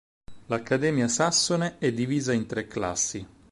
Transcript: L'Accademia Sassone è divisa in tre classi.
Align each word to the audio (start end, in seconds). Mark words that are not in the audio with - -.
L'Accademia 0.47 1.07
Sassone 1.07 1.75
è 1.77 1.91
divisa 1.93 2.33
in 2.33 2.47
tre 2.47 2.65
classi. 2.65 3.23